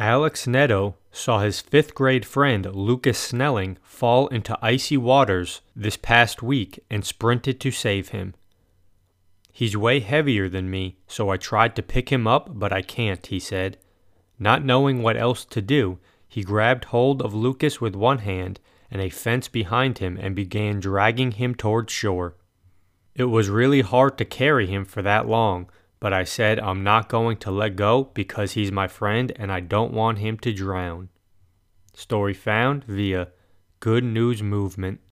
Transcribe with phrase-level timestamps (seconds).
[0.00, 6.42] Alex Neto saw his fifth grade friend Lucas Snelling fall into icy waters this past
[6.42, 8.32] week and sprinted to save him.
[9.52, 13.26] He's way heavier than me, so I tried to pick him up, but I can't,
[13.26, 13.76] he said.
[14.38, 18.58] Not knowing what else to do, he grabbed hold of Lucas with one hand
[18.90, 22.36] and a fence behind him and began dragging him toward shore.
[23.14, 25.68] It was really hard to carry him for that long,
[26.00, 29.60] but I said I'm not going to let go because he's my friend and I
[29.60, 31.10] don't want him to drown.
[31.94, 33.28] Story found via
[33.80, 35.00] Good News Movement.